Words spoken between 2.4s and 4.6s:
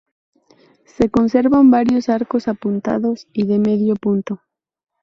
apuntados y de medio punto.